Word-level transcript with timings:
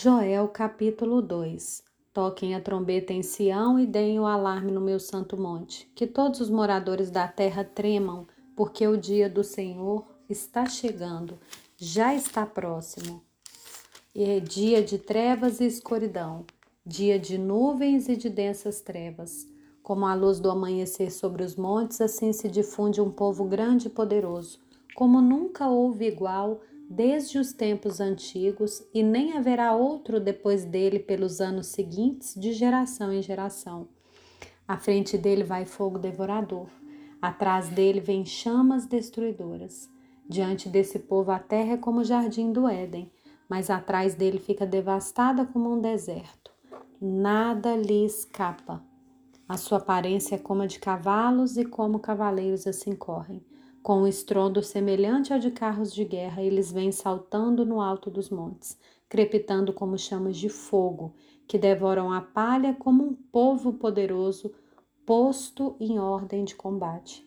Joel 0.00 0.46
capítulo 0.46 1.20
2 1.20 1.82
Toquem 2.14 2.54
a 2.54 2.60
trombeta 2.60 3.12
em 3.12 3.20
Sião 3.20 3.80
e 3.80 3.84
deem 3.84 4.20
o 4.20 4.26
alarme 4.26 4.70
no 4.70 4.80
meu 4.80 5.00
santo 5.00 5.36
monte, 5.36 5.90
que 5.92 6.06
todos 6.06 6.40
os 6.40 6.48
moradores 6.48 7.10
da 7.10 7.26
terra 7.26 7.64
tremam, 7.64 8.24
porque 8.54 8.86
o 8.86 8.96
dia 8.96 9.28
do 9.28 9.42
Senhor 9.42 10.06
está 10.30 10.66
chegando, 10.66 11.36
já 11.76 12.14
está 12.14 12.46
próximo. 12.46 13.24
É 14.14 14.38
dia 14.38 14.84
de 14.84 14.98
trevas 14.98 15.58
e 15.58 15.66
escuridão, 15.66 16.44
dia 16.86 17.18
de 17.18 17.36
nuvens 17.36 18.08
e 18.08 18.16
de 18.16 18.30
densas 18.30 18.80
trevas. 18.80 19.48
Como 19.82 20.06
a 20.06 20.14
luz 20.14 20.38
do 20.38 20.48
amanhecer 20.48 21.10
sobre 21.10 21.42
os 21.42 21.56
montes, 21.56 22.00
assim 22.00 22.32
se 22.32 22.48
difunde 22.48 23.00
um 23.00 23.10
povo 23.10 23.46
grande 23.46 23.88
e 23.88 23.90
poderoso, 23.90 24.60
como 24.94 25.20
nunca 25.20 25.68
houve 25.68 26.06
igual 26.06 26.60
desde 26.88 27.38
os 27.38 27.52
tempos 27.52 28.00
antigos, 28.00 28.82
e 28.94 29.02
nem 29.02 29.36
haverá 29.36 29.74
outro 29.74 30.18
depois 30.18 30.64
dele 30.64 30.98
pelos 30.98 31.40
anos 31.40 31.66
seguintes, 31.66 32.34
de 32.34 32.52
geração 32.52 33.12
em 33.12 33.20
geração. 33.20 33.88
À 34.66 34.78
frente 34.78 35.18
dele 35.18 35.44
vai 35.44 35.66
fogo 35.66 35.98
devorador, 35.98 36.68
atrás 37.20 37.68
dele 37.68 38.00
vem 38.00 38.24
chamas 38.24 38.86
destruidoras. 38.86 39.88
Diante 40.28 40.68
desse 40.68 40.98
povo 40.98 41.30
a 41.30 41.38
terra 41.38 41.74
é 41.74 41.76
como 41.76 42.00
o 42.00 42.04
jardim 42.04 42.52
do 42.52 42.68
Éden, 42.68 43.10
mas 43.48 43.70
atrás 43.70 44.14
dele 44.14 44.38
fica 44.38 44.66
devastada 44.66 45.46
como 45.46 45.72
um 45.72 45.80
deserto. 45.80 46.52
Nada 47.00 47.76
lhe 47.76 48.04
escapa. 48.04 48.82
A 49.48 49.56
sua 49.56 49.78
aparência 49.78 50.34
é 50.34 50.38
como 50.38 50.62
a 50.62 50.66
de 50.66 50.78
cavalos 50.78 51.56
e 51.56 51.64
como 51.64 51.98
cavaleiros 51.98 52.66
assim 52.66 52.94
correm. 52.94 53.42
Com 53.82 54.02
um 54.02 54.06
estrondo 54.06 54.62
semelhante 54.62 55.32
ao 55.32 55.38
de 55.38 55.50
carros 55.50 55.92
de 55.92 56.04
guerra, 56.04 56.42
eles 56.42 56.70
vêm 56.70 56.92
saltando 56.92 57.64
no 57.64 57.80
alto 57.80 58.10
dos 58.10 58.28
montes, 58.28 58.78
crepitando 59.08 59.72
como 59.72 59.96
chamas 59.96 60.36
de 60.36 60.48
fogo, 60.48 61.14
que 61.46 61.58
devoram 61.58 62.12
a 62.12 62.20
palha 62.20 62.74
como 62.74 63.04
um 63.04 63.14
povo 63.14 63.72
poderoso 63.72 64.52
posto 65.06 65.74
em 65.80 65.98
ordem 65.98 66.44
de 66.44 66.54
combate. 66.54 67.26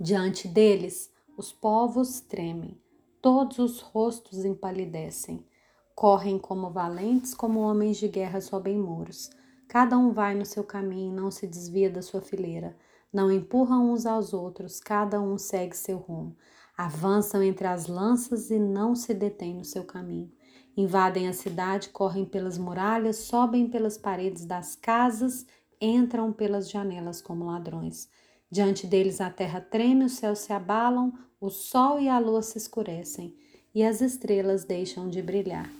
Diante 0.00 0.48
deles, 0.48 1.12
os 1.36 1.52
povos 1.52 2.20
tremem, 2.20 2.76
todos 3.22 3.58
os 3.60 3.80
rostos 3.80 4.44
empalidecem, 4.44 5.46
correm 5.94 6.36
como 6.36 6.70
valentes, 6.70 7.32
como 7.32 7.60
homens 7.60 7.96
de 7.96 8.08
guerra 8.08 8.40
sobem 8.40 8.76
muros. 8.76 9.30
Cada 9.68 9.96
um 9.96 10.12
vai 10.12 10.34
no 10.34 10.44
seu 10.44 10.64
caminho 10.64 11.12
e 11.12 11.14
não 11.14 11.30
se 11.30 11.46
desvia 11.46 11.88
da 11.88 12.02
sua 12.02 12.20
fileira. 12.20 12.76
Não 13.14 13.30
empurram 13.30 13.92
uns 13.92 14.06
aos 14.06 14.32
outros, 14.32 14.80
cada 14.80 15.20
um 15.20 15.38
segue 15.38 15.76
seu 15.76 15.98
rumo. 15.98 16.36
Avançam 16.76 17.40
entre 17.44 17.64
as 17.64 17.86
lanças 17.86 18.50
e 18.50 18.58
não 18.58 18.96
se 18.96 19.14
detêm 19.14 19.54
no 19.54 19.64
seu 19.64 19.84
caminho. 19.84 20.32
Invadem 20.76 21.28
a 21.28 21.32
cidade, 21.32 21.90
correm 21.90 22.24
pelas 22.24 22.58
muralhas, 22.58 23.18
sobem 23.18 23.68
pelas 23.68 23.96
paredes 23.96 24.44
das 24.44 24.74
casas, 24.74 25.46
entram 25.80 26.32
pelas 26.32 26.68
janelas 26.68 27.22
como 27.22 27.44
ladrões. 27.44 28.08
Diante 28.50 28.84
deles 28.84 29.20
a 29.20 29.30
terra 29.30 29.60
treme, 29.60 30.06
os 30.06 30.14
céus 30.14 30.40
se 30.40 30.52
abalam, 30.52 31.12
o 31.40 31.50
sol 31.50 32.00
e 32.00 32.08
a 32.08 32.18
lua 32.18 32.42
se 32.42 32.58
escurecem 32.58 33.36
e 33.72 33.84
as 33.84 34.00
estrelas 34.00 34.64
deixam 34.64 35.08
de 35.08 35.22
brilhar. 35.22 35.70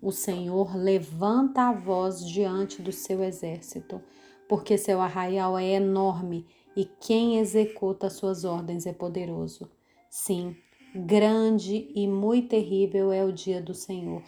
O 0.00 0.10
Senhor 0.10 0.76
levanta 0.76 1.68
a 1.68 1.72
voz 1.72 2.26
diante 2.26 2.82
do 2.82 2.90
seu 2.90 3.22
exército, 3.22 4.02
porque 4.48 4.76
seu 4.76 5.00
arraial 5.00 5.56
é 5.56 5.74
enorme 5.74 6.44
e 6.76 6.84
quem 6.84 7.38
executa 7.38 8.08
suas 8.08 8.44
ordens 8.44 8.86
é 8.86 8.92
poderoso. 8.92 9.70
Sim, 10.10 10.56
grande 10.94 11.90
e 11.94 12.06
muito 12.06 12.48
terrível 12.48 13.12
é 13.12 13.24
o 13.24 13.32
dia 13.32 13.60
do 13.60 13.74
Senhor. 13.74 14.22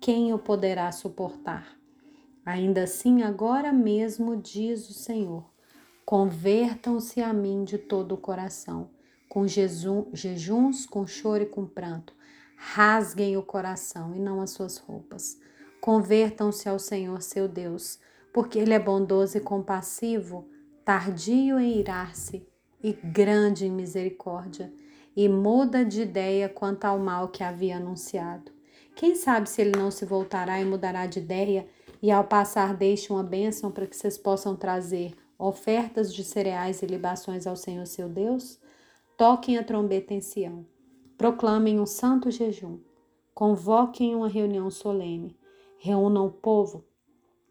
Quem 0.00 0.32
o 0.32 0.38
poderá 0.38 0.90
suportar? 0.92 1.76
Ainda 2.44 2.84
assim, 2.84 3.22
agora 3.22 3.72
mesmo 3.72 4.36
diz 4.36 4.88
o 4.88 4.94
Senhor: 4.94 5.44
convertam-se 6.04 7.20
a 7.20 7.32
mim 7.32 7.64
de 7.64 7.78
todo 7.78 8.12
o 8.12 8.18
coração, 8.18 8.90
com 9.28 9.46
jejuns, 9.46 10.86
com 10.86 11.06
choro 11.06 11.42
e 11.42 11.46
com 11.46 11.66
pranto. 11.66 12.14
Rasguem 12.56 13.36
o 13.36 13.42
coração 13.42 14.14
e 14.14 14.18
não 14.18 14.40
as 14.40 14.50
suas 14.50 14.78
roupas. 14.78 15.38
Convertam-se 15.80 16.68
ao 16.68 16.78
Senhor 16.78 17.22
seu 17.22 17.46
Deus, 17.46 18.00
porque 18.32 18.58
Ele 18.58 18.74
é 18.74 18.78
bondoso 18.78 19.36
e 19.36 19.40
compassivo 19.40 20.48
tardio 20.88 21.60
em 21.60 21.80
irar-se 21.80 22.48
e 22.82 22.94
grande 22.94 23.66
em 23.66 23.70
misericórdia, 23.70 24.72
e 25.14 25.28
muda 25.28 25.84
de 25.84 26.00
ideia 26.00 26.48
quanto 26.48 26.86
ao 26.86 26.98
mal 26.98 27.28
que 27.28 27.44
havia 27.44 27.76
anunciado. 27.76 28.50
Quem 28.96 29.14
sabe 29.14 29.50
se 29.50 29.60
ele 29.60 29.78
não 29.78 29.90
se 29.90 30.06
voltará 30.06 30.58
e 30.58 30.64
mudará 30.64 31.04
de 31.04 31.18
ideia, 31.18 31.68
e 32.00 32.10
ao 32.10 32.24
passar 32.24 32.74
deixe 32.74 33.12
uma 33.12 33.22
bênção 33.22 33.70
para 33.70 33.86
que 33.86 33.94
vocês 33.94 34.16
possam 34.16 34.56
trazer 34.56 35.14
ofertas 35.38 36.10
de 36.10 36.24
cereais 36.24 36.80
e 36.80 36.86
libações 36.86 37.46
ao 37.46 37.54
Senhor 37.54 37.84
seu 37.84 38.08
Deus? 38.08 38.58
Toquem 39.14 39.58
a 39.58 39.62
trombeta 39.62 40.14
em 40.14 40.22
Sião, 40.22 40.64
proclamem 41.18 41.78
um 41.78 41.84
santo 41.84 42.30
jejum, 42.30 42.78
convoquem 43.34 44.14
uma 44.14 44.26
reunião 44.26 44.70
solene, 44.70 45.36
reúnam 45.76 46.24
o 46.24 46.32
povo, 46.32 46.82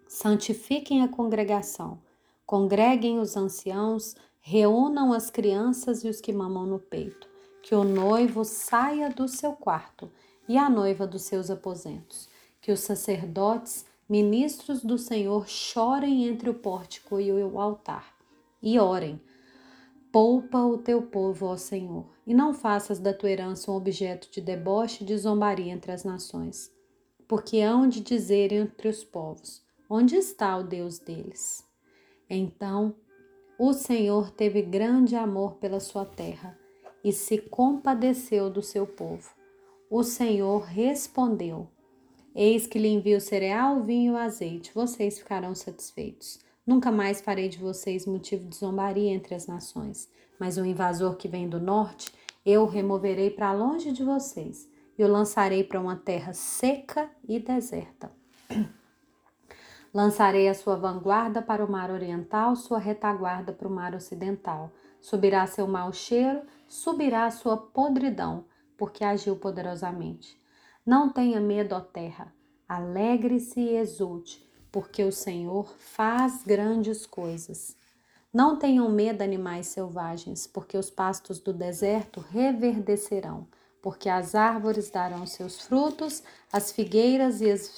santifiquem 0.07 1.03
a 1.03 1.07
congregação 1.07 1.99
Congreguem 2.47 3.19
os 3.19 3.35
anciãos, 3.35 4.15
reúnam 4.39 5.11
as 5.11 5.29
crianças 5.29 6.05
e 6.05 6.07
os 6.07 6.21
que 6.21 6.31
mamam 6.31 6.65
no 6.65 6.79
peito, 6.79 7.27
que 7.61 7.75
o 7.75 7.83
noivo 7.83 8.45
saia 8.45 9.09
do 9.09 9.27
seu 9.27 9.51
quarto 9.51 10.09
e 10.47 10.57
a 10.57 10.69
noiva 10.69 11.05
dos 11.05 11.23
seus 11.23 11.51
aposentos, 11.51 12.29
que 12.61 12.71
os 12.71 12.79
sacerdotes, 12.79 13.85
ministros 14.07 14.81
do 14.81 14.97
Senhor, 14.97 15.45
chorem 15.45 16.25
entre 16.25 16.49
o 16.49 16.53
pórtico 16.53 17.19
e 17.19 17.29
o 17.33 17.59
altar, 17.59 18.15
e 18.63 18.79
orem. 18.79 19.19
Poupa 20.09 20.59
o 20.59 20.77
teu 20.77 21.01
povo, 21.01 21.47
ó 21.47 21.57
Senhor, 21.57 22.05
e 22.25 22.33
não 22.33 22.53
faças 22.53 22.97
da 22.97 23.13
tua 23.13 23.29
herança 23.29 23.69
um 23.69 23.75
objeto 23.75 24.31
de 24.31 24.39
deboche 24.39 25.03
e 25.03 25.05
de 25.05 25.17
zombaria 25.17 25.73
entre 25.73 25.91
as 25.91 26.05
nações, 26.05 26.71
porque 27.27 27.59
hão 27.59 27.89
de 27.89 27.99
dizer 27.99 28.53
entre 28.53 28.87
os 28.87 29.03
povos: 29.03 29.61
onde 29.89 30.15
está 30.15 30.55
o 30.55 30.63
Deus 30.63 30.97
deles? 30.97 31.66
Então 32.29 32.95
o 33.57 33.73
Senhor 33.73 34.29
teve 34.31 34.61
grande 34.61 35.15
amor 35.15 35.55
pela 35.55 35.79
sua 35.79 36.05
terra 36.05 36.57
e 37.03 37.11
se 37.11 37.37
compadeceu 37.37 38.49
do 38.49 38.61
seu 38.61 38.85
povo. 38.85 39.29
O 39.89 40.03
Senhor 40.03 40.63
respondeu: 40.63 41.67
Eis 42.35 42.67
que 42.67 42.77
lhe 42.77 42.89
envio 42.89 43.21
cereal, 43.21 43.81
vinho 43.81 44.13
e 44.13 44.17
azeite, 44.17 44.71
vocês 44.73 45.17
ficarão 45.17 45.55
satisfeitos. 45.55 46.39
Nunca 46.65 46.91
mais 46.91 47.21
farei 47.21 47.47
de 47.47 47.57
vocês 47.57 48.05
motivo 48.05 48.47
de 48.49 48.57
zombaria 48.57 49.09
entre 49.09 49.33
as 49.33 49.47
nações, 49.47 50.09
mas 50.37 50.57
o 50.57 50.65
invasor 50.65 51.15
que 51.15 51.27
vem 51.27 51.47
do 51.47 51.59
norte, 51.59 52.11
eu 52.45 52.65
removerei 52.65 53.29
para 53.29 53.53
longe 53.53 53.91
de 53.91 54.03
vocês 54.03 54.69
e 54.97 55.03
o 55.03 55.07
lançarei 55.07 55.63
para 55.63 55.79
uma 55.79 55.95
terra 55.95 56.33
seca 56.33 57.09
e 57.27 57.39
deserta. 57.39 58.11
Lançarei 59.93 60.49
a 60.49 60.53
sua 60.53 60.75
vanguarda 60.75 61.41
para 61.41 61.63
o 61.63 61.71
mar 61.71 61.89
oriental, 61.89 62.55
sua 62.55 62.77
retaguarda 62.77 63.53
para 63.53 63.67
o 63.67 63.71
mar 63.71 63.95
ocidental. 63.95 64.71
Subirá 64.99 65.47
seu 65.47 65.67
mau 65.67 65.93
cheiro, 65.93 66.41
subirá 66.67 67.29
sua 67.31 67.57
podridão, 67.57 68.45
porque 68.77 69.03
agiu 69.03 69.35
poderosamente. 69.37 70.39
Não 70.85 71.09
tenha 71.09 71.39
medo, 71.39 71.75
ó 71.75 71.79
terra, 71.79 72.33
alegre-se 72.67 73.59
e 73.59 73.75
exulte, 73.75 74.45
porque 74.71 75.03
o 75.03 75.11
Senhor 75.11 75.73
faz 75.79 76.43
grandes 76.43 77.05
coisas. 77.05 77.75
Não 78.33 78.57
tenham 78.57 78.89
medo, 78.89 79.21
animais 79.21 79.67
selvagens, 79.67 80.45
porque 80.45 80.77
os 80.77 80.89
pastos 80.89 81.39
do 81.39 81.53
deserto 81.53 82.19
reverdecerão, 82.19 83.47
porque 83.81 84.09
as 84.09 84.35
árvores 84.35 84.91
darão 84.91 85.25
seus 85.25 85.61
frutos, 85.61 86.21
as 86.51 86.71
figueiras 86.71 87.41
e 87.41 87.49
as 87.49 87.77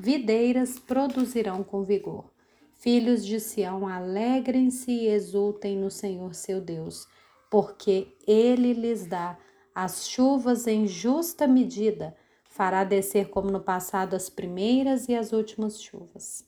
videiras 0.00 0.78
produzirão 0.78 1.62
com 1.62 1.84
vigor. 1.84 2.24
Filhos 2.72 3.24
de 3.24 3.38
Sião, 3.38 3.86
alegrem-se 3.86 4.90
e 4.90 5.08
exultem 5.08 5.76
no 5.76 5.90
Senhor 5.90 6.34
seu 6.34 6.58
Deus, 6.58 7.06
porque 7.50 8.08
ele 8.26 8.72
lhes 8.72 9.06
dá 9.06 9.36
as 9.74 10.08
chuvas 10.08 10.66
em 10.66 10.86
justa 10.86 11.46
medida, 11.46 12.16
fará 12.48 12.82
descer 12.82 13.28
como 13.28 13.50
no 13.50 13.60
passado 13.60 14.16
as 14.16 14.30
primeiras 14.30 15.06
e 15.06 15.14
as 15.14 15.32
últimas 15.32 15.82
chuvas. 15.82 16.46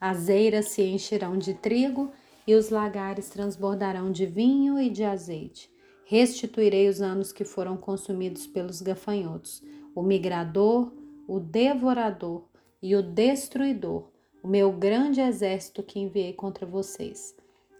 As 0.00 0.28
eiras 0.28 0.70
se 0.70 0.82
encherão 0.82 1.38
de 1.38 1.54
trigo 1.54 2.10
e 2.48 2.54
os 2.54 2.68
lagares 2.68 3.28
transbordarão 3.28 4.10
de 4.10 4.26
vinho 4.26 4.76
e 4.76 4.90
de 4.90 5.04
azeite. 5.04 5.70
Restituirei 6.04 6.88
os 6.88 7.00
anos 7.00 7.30
que 7.30 7.44
foram 7.44 7.76
consumidos 7.76 8.44
pelos 8.46 8.82
gafanhotos, 8.82 9.62
o 9.94 10.02
migrador, 10.02 10.92
o 11.28 11.38
devorador, 11.38 12.48
e 12.82 12.94
o 12.94 13.02
destruidor, 13.02 14.08
o 14.42 14.48
meu 14.48 14.72
grande 14.72 15.20
exército 15.20 15.82
que 15.82 15.98
enviei 15.98 16.32
contra 16.32 16.64
vocês. 16.66 17.34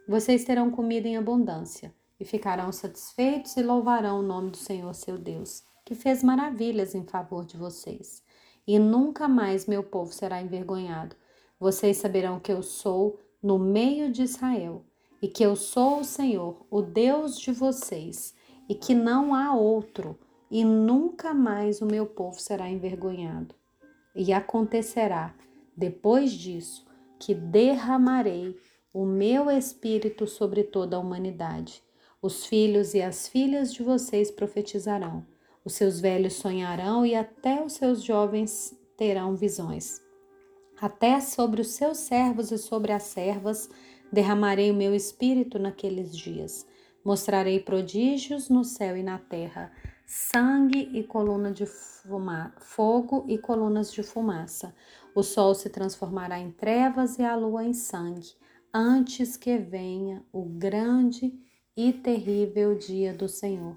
Vocês 0.08 0.44
terão 0.44 0.70
comida 0.70 1.06
em 1.06 1.16
abundância 1.16 1.94
e 2.18 2.24
ficarão 2.24 2.72
satisfeitos 2.72 3.56
e 3.56 3.62
louvarão 3.62 4.20
o 4.20 4.22
nome 4.22 4.50
do 4.50 4.56
Senhor 4.56 4.94
seu 4.94 5.16
Deus, 5.16 5.62
que 5.84 5.94
fez 5.94 6.22
maravilhas 6.22 6.94
em 6.94 7.04
favor 7.04 7.44
de 7.44 7.56
vocês. 7.56 8.22
e 8.66 8.78
nunca 8.78 9.26
mais 9.26 9.64
meu 9.64 9.82
povo 9.82 10.12
será 10.12 10.42
envergonhado. 10.42 11.16
Vocês 11.58 11.96
saberão 11.96 12.38
que 12.38 12.52
eu 12.52 12.62
sou 12.62 13.18
no 13.42 13.58
meio 13.58 14.12
de 14.12 14.22
Israel 14.22 14.84
e 15.22 15.26
que 15.26 15.42
eu 15.42 15.56
sou 15.56 16.00
o 16.00 16.04
Senhor, 16.04 16.66
o 16.70 16.82
Deus 16.82 17.40
de 17.40 17.50
vocês, 17.50 18.34
e 18.68 18.74
que 18.74 18.94
não 18.94 19.34
há 19.34 19.54
outro, 19.54 20.18
e 20.50 20.64
nunca 20.64 21.32
mais 21.32 21.80
o 21.80 21.86
meu 21.86 22.06
povo 22.06 22.38
será 22.38 22.68
envergonhado. 22.68 23.54
E 24.20 24.32
acontecerá, 24.32 25.32
depois 25.76 26.32
disso, 26.32 26.84
que 27.20 27.32
derramarei 27.32 28.56
o 28.92 29.06
meu 29.06 29.48
espírito 29.48 30.26
sobre 30.26 30.64
toda 30.64 30.96
a 30.96 30.98
humanidade. 30.98 31.80
Os 32.20 32.44
filhos 32.44 32.94
e 32.94 33.00
as 33.00 33.28
filhas 33.28 33.72
de 33.72 33.80
vocês 33.80 34.28
profetizarão, 34.28 35.24
os 35.64 35.74
seus 35.74 36.00
velhos 36.00 36.32
sonharão 36.32 37.06
e 37.06 37.14
até 37.14 37.64
os 37.64 37.74
seus 37.74 38.02
jovens 38.02 38.76
terão 38.96 39.36
visões. 39.36 40.02
Até 40.80 41.20
sobre 41.20 41.60
os 41.60 41.68
seus 41.68 41.98
servos 41.98 42.50
e 42.50 42.58
sobre 42.58 42.90
as 42.90 43.04
servas 43.04 43.70
derramarei 44.12 44.72
o 44.72 44.74
meu 44.74 44.96
espírito 44.96 45.60
naqueles 45.60 46.16
dias. 46.16 46.66
Mostrarei 47.04 47.60
prodígios 47.60 48.48
no 48.48 48.64
céu 48.64 48.96
e 48.96 49.02
na 49.04 49.18
terra, 49.18 49.70
sangue 50.08 50.90
e 50.94 51.04
coluna 51.04 51.52
de 51.52 51.66
fuma, 51.66 52.54
fogo 52.58 53.24
e 53.28 53.36
colunas 53.36 53.92
de 53.92 54.02
fumaça. 54.02 54.74
O 55.14 55.22
sol 55.22 55.54
se 55.54 55.68
transformará 55.68 56.38
em 56.40 56.50
trevas 56.50 57.18
e 57.18 57.22
a 57.22 57.36
lua 57.36 57.62
em 57.62 57.74
sangue, 57.74 58.32
antes 58.72 59.36
que 59.36 59.58
venha 59.58 60.24
o 60.32 60.44
grande 60.44 61.38
e 61.76 61.92
terrível 61.92 62.74
dia 62.74 63.12
do 63.12 63.28
Senhor. 63.28 63.76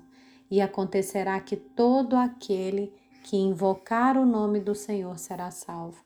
E 0.49 0.61
acontecerá 0.61 1.39
que 1.41 1.57
todo 1.57 2.15
aquele 2.15 2.93
que 3.25 3.35
invocar 3.35 4.17
o 4.17 4.25
nome 4.25 4.61
do 4.61 4.73
Senhor 4.73 5.19
será 5.19 5.51
salvo 5.51 6.01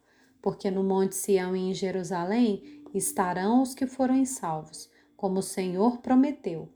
porque 0.45 0.69
no 0.69 0.83
Monte 0.83 1.15
Sião 1.15 1.55
e 1.55 1.71
em 1.71 1.73
Jerusalém 1.73 2.83
estarão 2.93 3.63
os 3.63 3.73
que 3.73 3.87
forem 3.87 4.25
salvos, 4.25 4.87
como 5.17 5.39
o 5.39 5.41
Senhor 5.41 5.97
prometeu, 6.01 6.69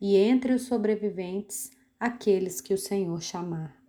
e 0.00 0.16
entre 0.16 0.52
os 0.52 0.62
sobreviventes, 0.62 1.70
aqueles 2.02 2.60
que 2.60 2.74
o 2.74 2.78
Senhor 2.78 3.22
chamar. 3.22 3.81